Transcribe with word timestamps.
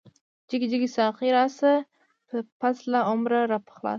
جګی 0.49 0.67
جګی 0.71 0.89
ساقی 0.97 1.29
راشه، 1.35 1.73
پس 2.59 2.77
له 2.91 2.99
عمره 3.11 3.39
راپخلا 3.51 3.89
شه 3.89 3.89